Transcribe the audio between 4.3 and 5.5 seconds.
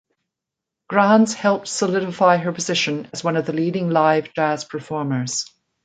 jazz performers.